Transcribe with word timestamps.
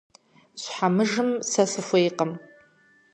Щхьэмыжым 0.61 1.29
сэ 1.49 1.63
сыхуейкъым. 1.71 2.31